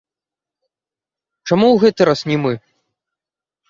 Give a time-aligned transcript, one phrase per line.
[1.51, 2.53] Чаму ў гэты раз не мы?